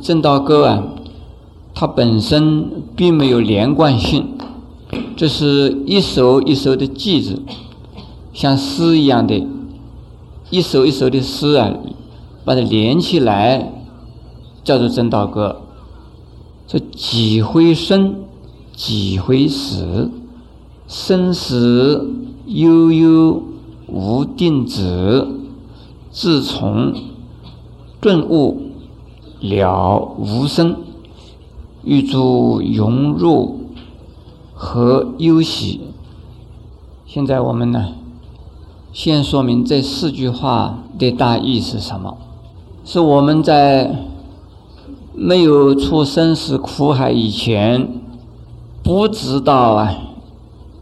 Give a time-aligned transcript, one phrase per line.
[0.00, 0.84] 正道歌啊，
[1.74, 4.28] 它本身并没有连贯性，
[5.16, 7.42] 这是一首一首的句子，
[8.32, 9.44] 像诗一样的，
[10.50, 11.74] 一首一首的诗啊，
[12.44, 13.72] 把它连起来，
[14.62, 15.62] 叫做正道歌。
[16.68, 18.16] 这几回生，
[18.74, 20.10] 几回死，
[20.86, 22.08] 生死
[22.46, 23.42] 悠悠
[23.88, 25.26] 无定止，
[26.12, 26.94] 自从
[28.00, 28.67] 顿悟。
[29.40, 30.76] 了无声，
[31.84, 33.60] 欲诸融入
[34.52, 35.80] 和忧喜。
[37.06, 37.92] 现在我们呢，
[38.92, 42.16] 先说明这四句话的大意是什么？
[42.84, 43.94] 是我们在
[45.14, 47.88] 没有出生死苦海以前，
[48.82, 49.94] 不知道啊，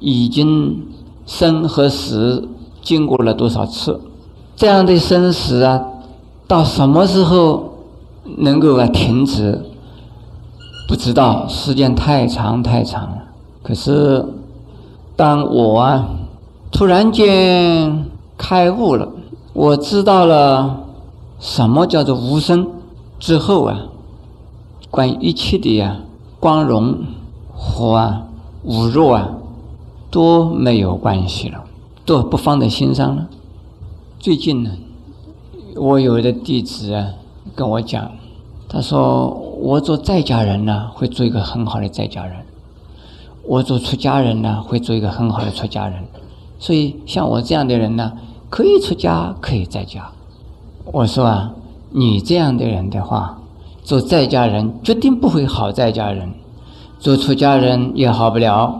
[0.00, 0.86] 已经
[1.26, 2.48] 生和死
[2.80, 4.00] 经过了多少次，
[4.56, 5.84] 这样的生死啊，
[6.48, 7.75] 到什么时候？
[8.38, 9.64] 能够啊停止，
[10.88, 13.18] 不知道时间太长太长了。
[13.62, 14.24] 可是，
[15.16, 16.08] 当我啊
[16.70, 18.04] 突然间
[18.36, 19.08] 开悟了，
[19.52, 20.80] 我知道了
[21.38, 22.68] 什么叫做无声
[23.18, 23.86] 之后啊，
[24.90, 25.96] 关于一切的呀
[26.38, 26.98] 光荣
[27.54, 28.22] 和啊
[28.66, 29.30] 侮辱啊
[30.10, 31.64] 都没有关系了，
[32.04, 33.26] 都不放在心上了。
[34.18, 34.70] 最近呢，
[35.76, 37.06] 我有的弟子啊。
[37.54, 38.10] 跟我讲，
[38.76, 42.42] 他说我做在家人呢，会做一个很好的在家人；
[43.42, 46.04] 我做出家人呢，会做一个很好的出家人。
[46.58, 48.12] 所以像我这样的人呢，
[48.50, 50.10] 可以出家，可以在家。
[50.92, 51.52] 我说啊，
[51.88, 53.38] 你这样的人的话，
[53.82, 56.34] 做在家人决定不会好在家人，
[56.98, 58.78] 做出家人也好不了，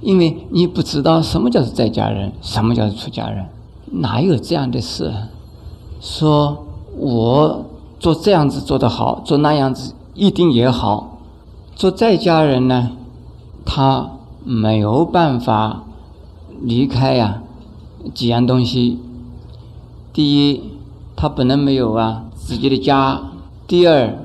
[0.00, 3.44] 因为你不知道什么叫做在家人，什么叫做出家人，
[3.90, 5.12] 哪有这样的事？
[6.00, 6.64] 说
[6.96, 7.64] 我。
[7.98, 11.18] 做这样子做得好，做那样子一定也好。
[11.74, 12.90] 做在家人呢，
[13.64, 14.10] 他
[14.44, 15.84] 没有办法
[16.60, 17.42] 离开呀
[18.14, 18.98] 几样东西。
[20.12, 20.62] 第一，
[21.14, 23.20] 他不能没有啊自己的家；
[23.66, 24.16] 第二，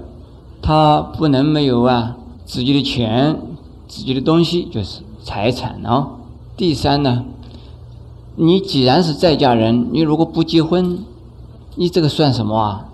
[0.62, 2.16] 他不能没有啊
[2.46, 3.40] 自己的钱、
[3.88, 6.12] 自己的东西，就是财产哦。
[6.56, 7.26] 第三呢，
[8.36, 11.00] 你既然是在家人，你如果不结婚，
[11.76, 12.86] 你这个算什么啊？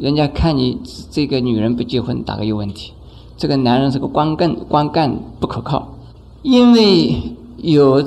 [0.00, 0.78] 人家看你
[1.10, 2.94] 这个女人不结婚，大概有问题。
[3.36, 5.88] 这个男人是个光干，光干不可靠。
[6.40, 7.20] 因为
[7.58, 8.02] 有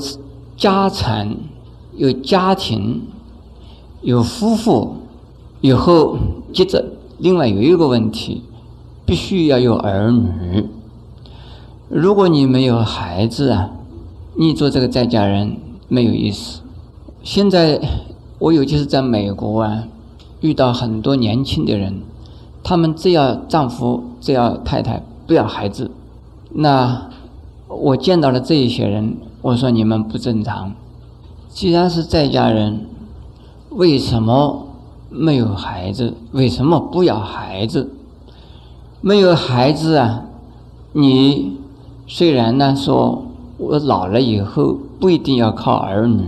[0.57, 1.37] 家产、
[1.95, 3.03] 有家庭、
[4.01, 4.95] 有夫妇，
[5.61, 6.17] 以后
[6.51, 6.83] 接着
[7.19, 8.41] 另外有一个问题，
[9.05, 10.65] 必须要有儿女。
[11.89, 13.69] 如果你没有孩子啊，
[14.35, 16.61] 你做这个在家人没有意思。
[17.21, 17.79] 现在
[18.39, 19.83] 我尤其是在美国啊。
[20.43, 22.01] 遇到很多年轻的人，
[22.63, 25.89] 他们只要丈夫，只要太太，不要孩子。
[26.51, 27.09] 那
[27.69, 30.73] 我见到了这一些人，我说你们不正常。
[31.47, 32.85] 既然是在家人，
[33.69, 34.67] 为什么
[35.09, 36.13] 没有孩子？
[36.33, 37.89] 为什么不要孩子？
[38.99, 40.23] 没有孩子啊，
[40.91, 41.57] 你
[42.05, 43.27] 虽然呢说
[43.57, 46.25] 我老了以后不一定要靠儿女，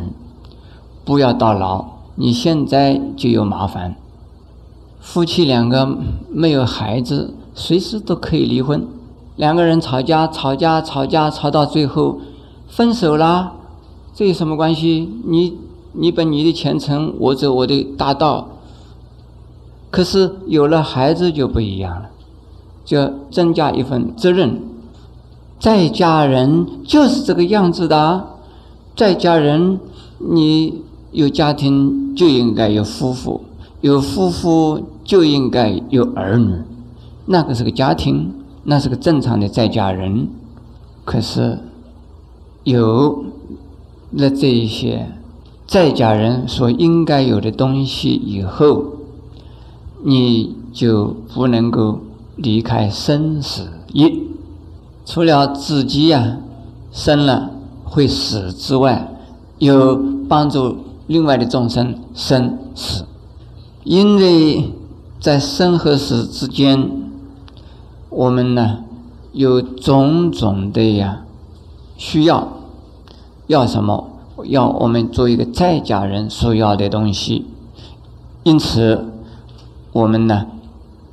[1.03, 3.95] 不要到老，你现在就有麻烦。
[5.05, 5.97] 夫妻两个
[6.29, 8.85] 没有孩子，随时都可以离婚。
[9.35, 12.19] 两个人吵架，吵架，吵架，吵到最后
[12.67, 13.53] 分手啦，
[14.15, 15.07] 这有什么关系？
[15.25, 15.53] 你
[15.93, 18.49] 你奔你的前程，我走我的大道。
[19.91, 22.09] 可是有了孩子就不一样了，
[22.83, 24.59] 就增加一份责任。
[25.59, 28.25] 在家人就是这个样子的，
[28.97, 29.79] 在家人
[30.17, 33.41] 你有家庭就应该有夫妇。
[33.81, 36.63] 有夫妇就应该有儿女，
[37.27, 38.33] 那个是个家庭，
[38.63, 40.27] 那是个正常的在家人。
[41.05, 41.59] 可是
[42.63, 43.23] 有
[44.11, 45.07] 了这一些
[45.67, 48.83] 在家人所应该有的东西以后，
[50.03, 51.99] 你就不能够
[52.35, 54.23] 离开生死一。
[55.05, 56.37] 除了自己呀
[56.91, 57.51] 生了
[57.83, 59.11] 会死之外，
[59.59, 59.95] 又
[60.27, 63.05] 帮助另外的众生生死。
[63.83, 64.71] 因为
[65.25, 66.87] 在生和死之间，
[68.11, 68.83] 我们呢
[69.33, 71.23] 有种种的呀
[71.97, 72.47] 需要，
[73.47, 74.07] 要什么？
[74.43, 77.47] 要我们做一个在家人所要的东西，
[78.43, 79.13] 因此
[79.93, 80.45] 我们呢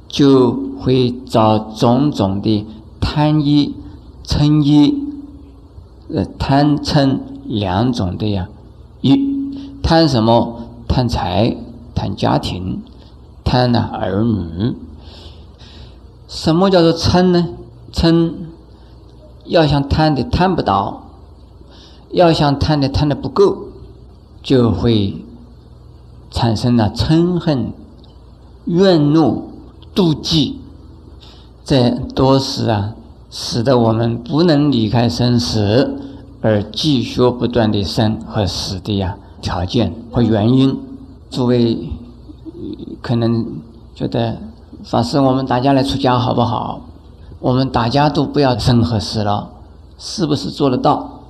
[0.09, 2.67] 就会找种种的
[3.01, 3.73] 贪欲、
[4.27, 4.95] 嗔欲，
[6.15, 7.17] 呃贪嗔
[7.47, 8.51] 两种的呀
[9.01, 9.19] 一，
[9.83, 10.67] 贪什么？
[10.87, 11.57] 贪财。
[11.95, 12.83] 贪家庭，
[13.53, 14.75] 贪呢儿女，
[16.27, 17.49] 什么叫做嗔呢？
[17.93, 18.33] 嗔
[19.45, 21.11] 要想贪的贪不到，
[22.13, 23.65] 要想贪的贪的不够，
[24.43, 25.23] 就会
[26.31, 27.75] 产生了嗔恨、
[28.65, 29.51] 怨怒、
[29.95, 30.59] 妒忌，
[31.63, 32.95] 这多是啊，
[33.31, 36.01] 使得我们不能离开生死，
[36.41, 40.75] 而继续不断的生和死的呀条件和原因。
[41.29, 41.91] 诸位
[43.01, 43.47] 可能
[43.95, 44.39] 觉得。
[44.85, 46.81] 法师，我们大家来出家好不好？
[47.39, 49.51] 我们大家都不要生和死了，
[49.97, 51.21] 是不是做得到？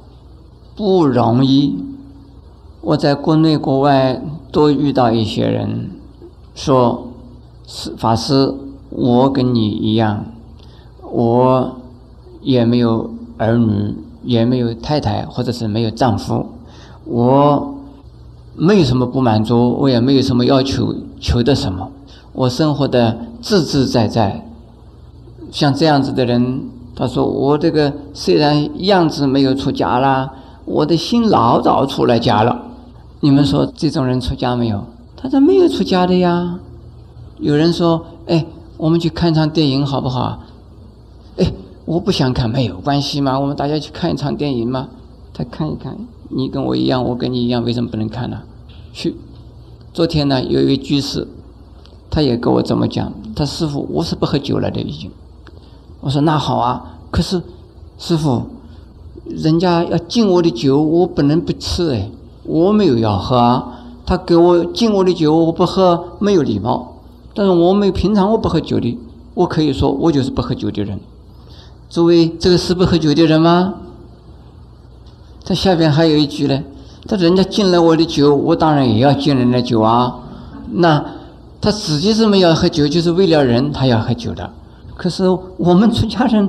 [0.75, 1.79] 不容易。
[2.81, 5.91] 我在国内国外都遇到一些人，
[6.55, 7.09] 说
[7.67, 8.55] ：“是法师，
[8.89, 10.25] 我跟你一样，
[11.03, 11.77] 我
[12.41, 13.95] 也没有儿女，
[14.25, 16.47] 也没有太太，或者是没有丈夫，
[17.05, 17.75] 我
[18.57, 21.89] 没有什么不满足，我也没有什么要求，求的什么。”
[22.35, 24.47] 我生活的自自在在，
[25.51, 26.63] 像这样子的人，
[26.97, 30.33] 他说：“我这个虽然样子没有出家啦，
[30.65, 32.69] 我的心老早出来家了。”
[33.21, 34.83] 你们说这种人出家没有？
[35.15, 36.59] 他说没有出家的呀。
[37.39, 38.47] 有人说：“哎，
[38.79, 40.41] 我们去看场电影好不好？”
[41.37, 41.53] 哎，
[41.85, 44.89] 我不想看，没有关系嘛，我们大家去看一场电影嘛。
[45.35, 45.97] 他看一看，
[46.31, 48.39] 你跟我一样，我跟你一样，为什么不能看呢？
[48.93, 49.15] 去。
[49.93, 51.29] 昨天呢，有一位居士。
[52.09, 55.11] 他也跟我这么讲，他师傅，我是不喝酒了的已经。
[56.01, 57.43] 我说那好啊，可是
[57.99, 58.43] 师傅，
[59.27, 62.11] 人家要敬我的酒，我不能不吃哎，
[62.45, 63.81] 我没有要喝啊。
[64.05, 66.97] 他给我敬我的酒，我不喝没有礼貌。
[67.35, 68.99] 但是我们平常我不喝酒的，
[69.35, 71.01] 我可以说我就是不喝酒的人。
[71.89, 73.75] 诸位，这个是不喝酒的人吗？
[75.45, 76.63] 他下边还有一句呢，
[77.07, 80.17] 他人家敬了我的酒，我当然也要敬人的酒啊。
[80.73, 81.05] 那。
[81.65, 84.51] 他自己是没有喝酒，就是为了人，他要喝酒的。
[84.97, 85.23] 可是
[85.57, 86.49] 我们出家人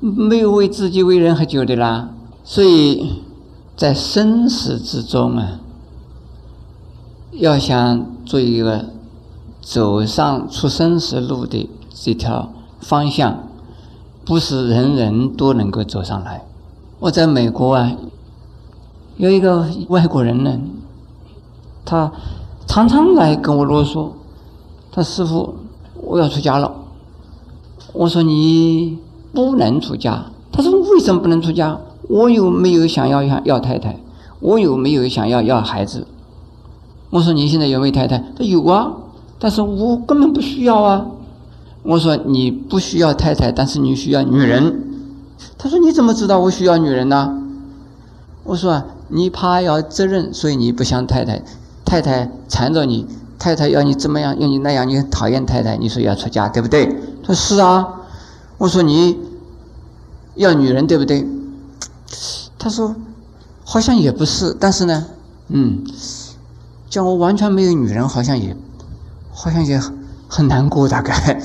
[0.00, 2.08] 没有为自己为人喝酒的啦。
[2.42, 3.22] 所以
[3.76, 5.60] 在生死之中啊，
[7.30, 8.86] 要想做一个
[9.60, 12.50] 走上出生死路的这条
[12.80, 13.44] 方向，
[14.24, 16.42] 不是人人都能够走上来。
[16.98, 17.92] 我在美国啊，
[19.20, 20.58] 有一个外国人呢，
[21.84, 22.10] 他
[22.66, 24.08] 常常来跟我啰嗦。
[24.90, 25.56] 他师傅，
[25.94, 26.72] 我要出家了。
[27.92, 28.98] 我说你
[29.34, 30.24] 不能出家。
[30.50, 31.78] 他说为什么不能出家？
[32.08, 34.00] 我有没有想要要要太太？
[34.40, 36.06] 我有没有想要要孩子？
[37.10, 38.16] 我说你现在有没有太太？
[38.34, 38.90] 他有啊，
[39.38, 41.04] 但是我根本不需要啊。
[41.82, 44.82] 我说你不需要太太，但是你需要女人。
[45.58, 47.36] 他说你怎么知道我需要女人呢？
[48.44, 51.42] 我说你怕要责任，所以你不想太太，
[51.84, 53.06] 太太缠着你。
[53.38, 56.86] 太太要你怎么样，要你那样，你很讨厌太太，你说要出家，对不对？
[57.22, 57.88] 他说是啊。
[58.58, 59.18] 我说你
[60.34, 61.26] 要女人，对不对？
[62.58, 62.94] 他说
[63.64, 65.06] 好像也不是，但是呢，
[65.48, 65.82] 嗯，
[66.90, 68.54] 叫我完全没有女人，好像也
[69.32, 69.80] 好像也
[70.28, 71.40] 很难过，大概。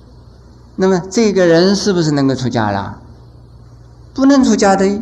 [0.76, 2.98] 那么这个人是不是能够出家了？
[4.14, 5.00] 不能出家的。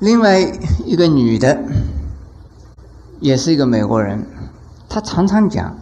[0.00, 0.40] 另外
[0.86, 1.62] 一个女的，
[3.20, 4.26] 也是一个美国人。
[4.88, 5.76] 他常常讲，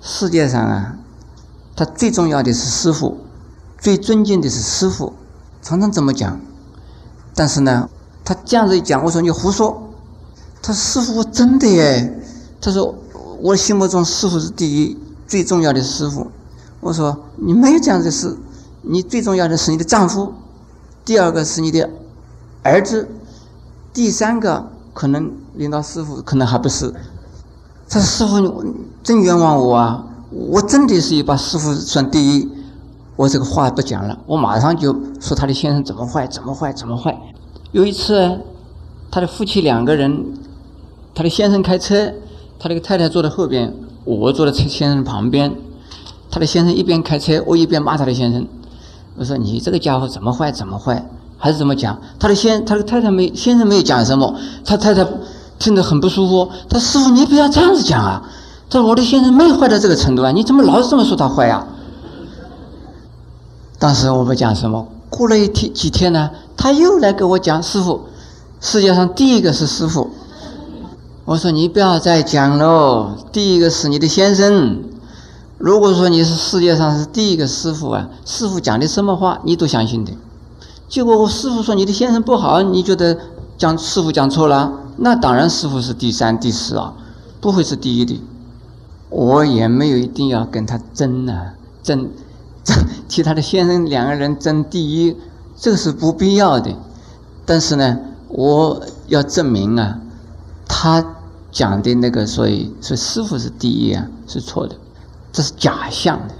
[0.00, 0.96] 世界上啊，
[1.74, 3.18] 他最重要的是师傅，
[3.78, 5.12] 最尊敬的是师傅，
[5.60, 6.40] 常常这么讲。
[7.34, 7.90] 但是呢，
[8.24, 9.90] 他这样子一讲，我说你胡说。
[10.62, 12.20] 他说师傅真的耶。
[12.60, 12.94] 他说
[13.40, 14.96] 我心目中师傅是第一，
[15.26, 16.30] 最重要的师傅。
[16.78, 18.36] 我说你没有这样的事，
[18.82, 20.32] 你最重要的是你的丈夫，
[21.04, 21.90] 第二个是你的
[22.62, 23.08] 儿子，
[23.92, 26.94] 第三个可能领导师傅可能还不是。
[27.86, 28.64] 这：“师傅，
[29.02, 30.06] 真冤枉我啊！
[30.30, 32.48] 我真的是把师傅算第一。
[33.16, 37.14] 我这个话不讲了，我马上就说他的先生怎么坏，怎么坏，怎么坏。
[37.72, 38.40] 有一次，
[39.10, 40.24] 他的夫妻两个人，
[41.14, 42.10] 他的先生开车，
[42.58, 45.54] 他那个太太坐在后边，我坐在车先生旁边。
[46.30, 48.46] 他的先生一边开车，我一边骂他的先生。
[49.18, 51.06] 我说：你这个家伙怎么坏，怎么坏？
[51.42, 51.98] 还是怎么讲？
[52.20, 54.32] 他的先，他的太太没，先生没有讲什么，
[54.64, 55.04] 他太太。”
[55.62, 56.50] 听得很不舒服。
[56.68, 58.20] 他师傅，你不要这样子讲啊！
[58.68, 61.64] 他说我的先生没坏到这个程度啊，你怎么老是这么说他坏呀？
[63.78, 64.88] 当时我不讲什么。
[65.08, 68.00] 过了一天几天呢，他又来给我讲师傅，
[68.60, 70.10] 世界上第一个是师傅。
[71.24, 74.82] 我说你不要再讲喽，第一个是你的先生。
[75.58, 80.12] 如果说你是世界上是第一个师傅啊，师傅讲的什么话你都相信的。
[80.92, 83.18] 结果我师傅说你的先生不好，你觉得
[83.56, 84.70] 讲师傅讲错了？
[84.98, 86.92] 那当然，师傅是第三、第四啊，
[87.40, 88.20] 不会是第一的。
[89.08, 92.10] 我也没有一定要跟他争啊，争，
[92.62, 92.76] 争
[93.08, 95.16] 替他的先生两个人争第一，
[95.56, 96.70] 这个是不必要的。
[97.46, 99.98] 但是呢，我要证明啊，
[100.68, 101.02] 他
[101.50, 104.76] 讲的那个所以所以师傅是第一啊，是错的，
[105.32, 106.34] 这是假象的。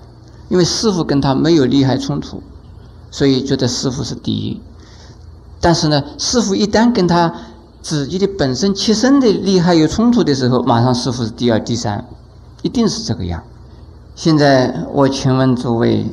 [0.50, 2.42] 因为师傅跟他没有利害冲突，
[3.12, 4.60] 所以觉得师傅是第一。
[5.60, 7.32] 但是呢，师傅一旦跟他
[7.80, 12.04] 自己的本身切身的利害有冲突的时候，马上师傅是第二、第三，
[12.62, 13.44] 一定是这个样。
[14.16, 16.06] 现在我请问诸位，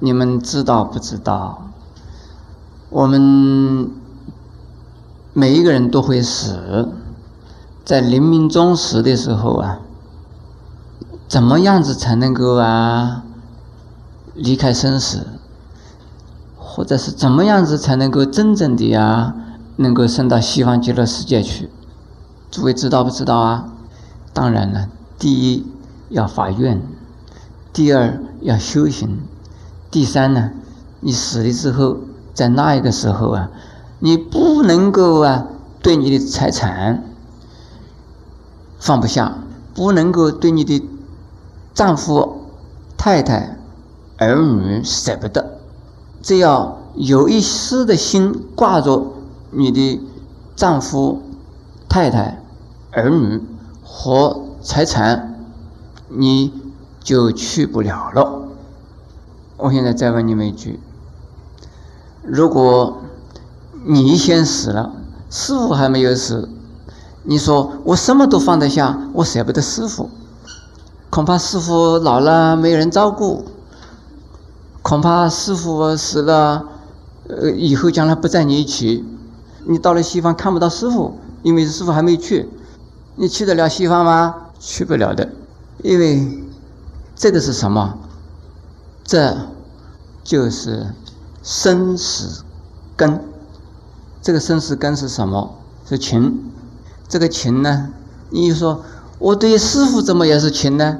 [0.00, 1.68] 你们知道不知道？
[2.88, 3.90] 我们
[5.32, 6.88] 每一个人都会死，
[7.84, 9.80] 在临命终时的时候啊，
[11.28, 13.24] 怎么样子才能够啊？
[14.34, 15.26] 离开生死，
[16.76, 19.32] 或者是怎么样子才能够真正的呀，
[19.76, 21.70] 能够升到西方极乐世界去？
[22.50, 23.68] 诸位知道不知道啊？
[24.32, 25.64] 当然了，第一
[26.08, 26.82] 要发愿，
[27.72, 29.20] 第二要修行，
[29.88, 30.50] 第三呢，
[30.98, 31.98] 你死了之后，
[32.34, 33.50] 在那一个时候啊，
[34.00, 35.46] 你不能够啊，
[35.80, 37.04] 对你的财产
[38.80, 39.38] 放不下，
[39.74, 40.84] 不能够对你的
[41.72, 42.48] 丈夫、
[42.96, 43.58] 太太。
[44.16, 45.53] 儿女舍不得，
[46.24, 49.12] 只要有一丝的心挂着
[49.50, 50.00] 你的
[50.56, 51.20] 丈夫、
[51.86, 52.42] 太太、
[52.92, 53.42] 儿女
[53.84, 55.38] 和财产，
[56.08, 56.50] 你
[57.02, 58.48] 就去不了了。
[59.58, 60.80] 我现在再问你们一句：
[62.22, 63.02] 如果
[63.84, 64.94] 你先死了，
[65.28, 66.48] 师傅还没有死，
[67.24, 70.08] 你说我什么都放得下，我舍不得师傅，
[71.10, 73.44] 恐怕师傅老了没人照顾。
[74.84, 76.62] 恐怕师傅死了，
[77.26, 79.02] 呃，以后将来不在你一起，
[79.64, 82.50] 你到了西方看不到师傅，因为师傅还没去，
[83.16, 84.34] 你去得了西方吗？
[84.60, 85.30] 去不了的，
[85.82, 86.44] 因为
[87.16, 87.98] 这个是什么？
[89.04, 89.34] 这
[90.22, 90.88] 就是
[91.42, 92.44] 生死
[92.94, 93.18] 根。
[94.20, 95.54] 这个生死根是什么？
[95.88, 96.52] 是情。
[97.08, 97.88] 这个情呢？
[98.28, 98.82] 你说
[99.18, 100.98] 我对师傅怎么也是情呢？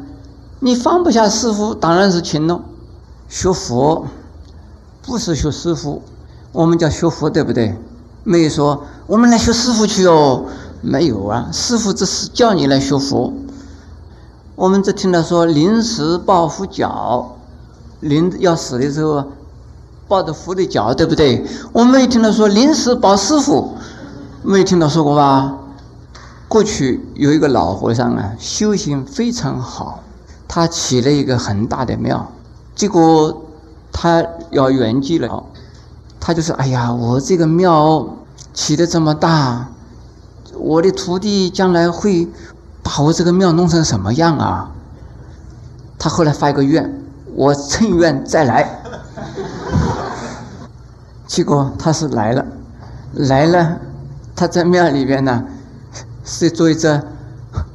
[0.60, 2.62] 你放不下师傅，当然是情了。
[3.34, 4.06] 学佛
[5.02, 6.00] 不是学师傅，
[6.52, 7.76] 我们叫学佛，对不对？
[8.22, 10.44] 没有说我们来学师傅去哦，
[10.82, 11.48] 没有啊。
[11.52, 13.32] 师傅只是叫你来学佛。
[14.54, 17.34] 我们只听到说临时抱佛脚，
[17.98, 19.24] 临要死的时候
[20.06, 21.44] 抱着佛的脚，对不对？
[21.72, 23.74] 我们没听到说临时抱师傅，
[24.44, 25.52] 没听到说过吧？
[26.46, 30.04] 过去有一个老和尚啊，修行非常好，
[30.46, 32.30] 他起了一个很大的庙。
[32.74, 33.44] 结果
[33.92, 35.44] 他要圆寂了，
[36.18, 38.16] 他就说：“哎呀，我这个庙
[38.52, 39.68] 起的这么大，
[40.54, 42.28] 我的徒弟将来会
[42.82, 44.72] 把我这个庙弄成什么样啊？”
[45.98, 47.02] 他后来发一个愿
[47.34, 48.82] ：“我趁愿再来。
[51.26, 52.44] ”结果他是来了，
[53.12, 53.78] 来了，
[54.34, 55.44] 他在庙里边呢，
[56.24, 57.00] 是做一只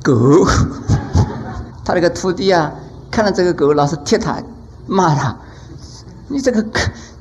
[0.03, 0.45] 狗。
[1.85, 2.71] 他那个徒弟啊，
[3.09, 4.37] 看到这个狗，老是踢他。
[4.89, 5.37] 骂他，
[6.27, 6.65] 你这个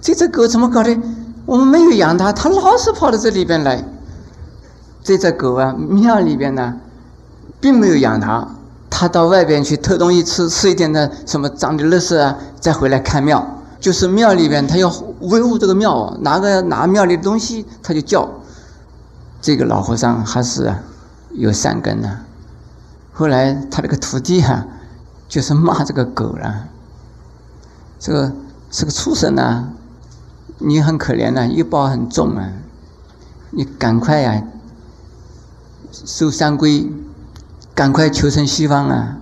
[0.01, 0.99] 这只狗怎么搞的？
[1.45, 3.85] 我们没有养它，它老是跑到这里边来。
[5.03, 6.77] 这只狗啊，庙里边呢，
[7.61, 8.49] 并没有养它，
[8.91, 13.47] 它到外边去偷东西吃，吃一点的什么脏的垃圾啊，再回来看庙。
[13.81, 18.29] 就是庙里边，它要维护这个庙，拿个拿庙里的东西，它就叫。
[19.41, 20.75] 这个老和尚还是
[21.31, 22.11] 有善根的。
[23.13, 24.67] 后来他这个徒弟啊，
[25.29, 26.67] 就是骂这个狗了。
[27.99, 28.33] 这个
[28.71, 29.71] 是个畜生呐，
[30.59, 32.53] 你很可怜呐，业报很重啊，
[33.51, 34.43] 你赶快呀，
[35.91, 36.89] 受三规，
[37.75, 39.19] 赶快求成西方啊，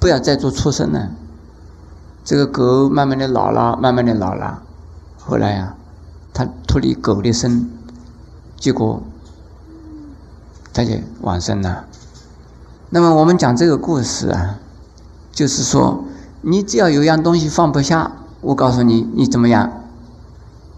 [0.00, 1.10] 不要再做畜生了。
[2.24, 4.62] 这个狗慢慢的老了，慢慢的老了，
[5.20, 5.74] 后来呀，
[6.32, 7.68] 它脱离狗的身，
[8.56, 9.02] 结果
[10.72, 11.84] 它就往生了。
[12.88, 14.58] 那么我们讲这个故事啊，
[15.30, 16.02] 就是说。
[16.46, 19.72] 你只要有样东西放不下，我告诉你，你怎么样？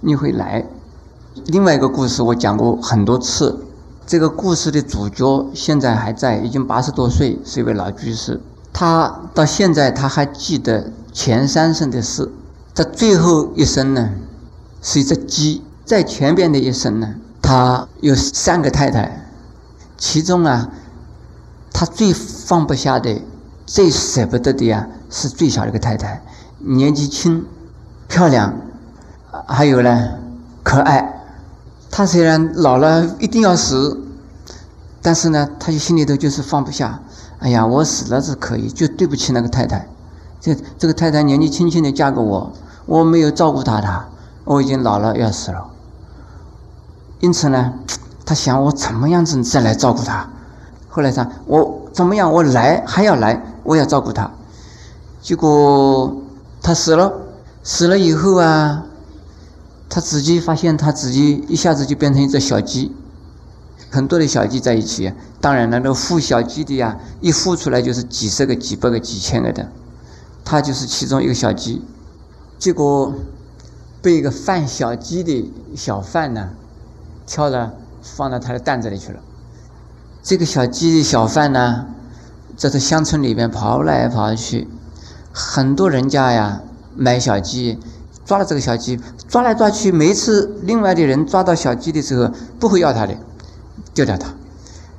[0.01, 0.65] 你会来。
[1.47, 3.65] 另外一个故事我讲过很多次，
[4.07, 8.41] 这个故事的主角现在还在，已经八十多岁，是一位老居士。
[8.73, 12.31] 他到现在他还记得前三生的事。
[12.73, 14.11] 他最后一生呢，
[14.81, 15.63] 是一只鸡。
[15.85, 19.27] 在前边的一生呢，他有三个太太，
[19.99, 20.71] 其中啊，
[21.73, 23.21] 他最放不下的。
[23.67, 26.23] 最舍不得的呀，是最小的一个太太，
[26.59, 27.45] 年纪轻，
[28.07, 28.55] 漂亮，
[29.47, 30.11] 还有呢，
[30.63, 31.13] 可爱。
[31.91, 34.01] 他虽然老了一定要死，
[35.03, 37.01] 但是呢，他就心里头就是放不下。
[37.41, 39.89] 哎呀，我死了是可以，就对不起那个太太。
[40.41, 42.53] 这这个太太年纪轻轻的嫁给我，
[42.87, 44.09] 我没有照顾她，她
[44.45, 45.67] 我已经老了要死了。
[47.19, 47.73] 因此呢，
[48.25, 50.29] 他想我怎么样子再来照顾他。
[50.89, 54.31] 后来他我怎么样我来还要来，我要照顾他。
[55.23, 56.15] 结果
[56.61, 57.11] 他死了，
[57.62, 58.85] 死了以后啊，
[59.88, 62.95] 他自己发现他自己一下子就变成一只小鸡，
[63.88, 65.11] 很多的小鸡在一起。
[65.41, 69.67] 当然了，那孵小鸡的呀，一孵出来就是几十个、几百个、几千个的，
[70.45, 71.83] 他就是其中一个小鸡。
[72.59, 73.15] 结果
[74.03, 76.50] 被一个贩小鸡的小贩呢。
[77.26, 77.73] 挑着
[78.03, 79.19] 放到他的担子里去了。
[80.26, 81.87] 这个小鸡小贩呢，
[82.56, 84.66] 在这乡村里边跑来跑去，
[85.33, 86.62] 很多人家呀
[86.97, 87.78] 买小鸡，
[88.25, 92.28] 抓了这个小鸡，抓来抓去，每一次另外的人抓到小鸡的时候，
[92.59, 93.14] 不会要他的，
[93.95, 94.26] 丢掉它。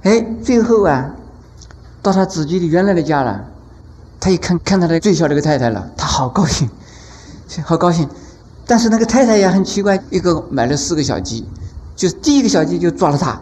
[0.03, 1.13] 哎，最后啊，
[2.01, 3.43] 到他自己的原来的家了，
[4.21, 6.69] 他一看看他的最小的一个太太了，他好高兴，
[7.65, 8.07] 好高兴。
[8.65, 11.45] 但是那个太太也很奇怪，一个买了四个小鸡。
[11.97, 13.41] 就是第一个小鸡就抓了他，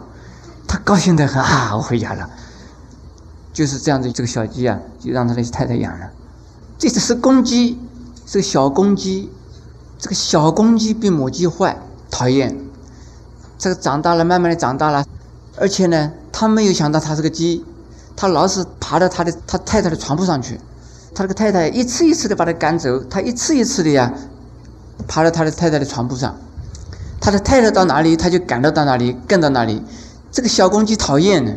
[0.84, 1.74] 高兴得很啊！
[1.76, 2.28] 我回家了。
[3.52, 6.10] 就是这样子，这个小鸡啊，就让他的太太养了。
[6.78, 7.78] 这只是公鸡，
[8.26, 9.30] 是个小公鸡。
[9.98, 11.78] 这个小公鸡比母鸡坏，
[12.10, 12.54] 讨厌。
[13.56, 15.02] 这个长大了，慢慢的长大了，
[15.56, 17.64] 而且呢，他没有想到他是个鸡，
[18.14, 20.60] 他老是爬到他的他太太的床铺上去。
[21.14, 24.12] 他这个太太一次一次的把他赶走，他一次一次的呀，
[25.08, 26.36] 爬到他的太太的床铺上。
[27.18, 29.82] 他的太太到哪里，他就赶到到哪里，跟到哪里。
[30.36, 31.50] 这个小公鸡讨厌呢。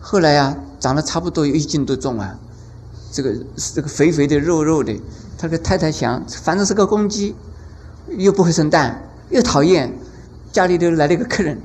[0.00, 2.36] 后来呀，长得差不多有一斤多重啊，
[3.12, 3.32] 这个
[3.72, 5.00] 这个肥肥的、肉肉的。
[5.38, 7.36] 他的太太想，反正是个公鸡，
[8.08, 9.96] 又不会生蛋，又讨厌。
[10.50, 11.56] 家里头来了一个客人，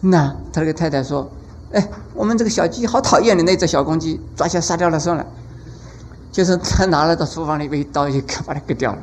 [0.00, 1.30] 那他那个太太说
[1.72, 5.26] ：“哎，我们这个小鸡好讨厌的那只小公鸡，抓起来杀掉了算了。”
[6.32, 8.98] 就是他拿了到厨房里边一刀，就把它割掉了。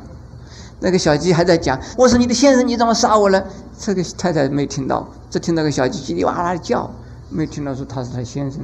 [0.80, 3.44] 那个小鸡还在讲：“我是你的先生，你怎么杀我了？”
[3.78, 6.90] 这个太太没听到，只听到个小鸡叽里哇啦的叫，
[7.30, 8.60] 没听到说他是他先生。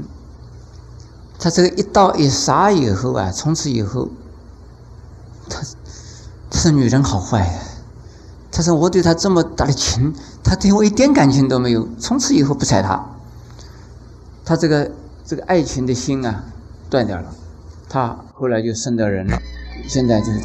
[1.38, 4.08] 他这个一刀一杀以后啊，从此以后，
[5.48, 5.60] 他，
[6.50, 7.60] 他说女人好坏。
[8.50, 13.04] 他说我对她这么大的情，他对我一点感情都没有，从此以后不睬他。
[14.44, 14.92] 他这个
[15.24, 16.44] 这个爱情的心啊，
[16.88, 17.34] 断掉了。
[17.88, 19.36] 他后来就生的人了，
[19.88, 20.42] 现在就是他。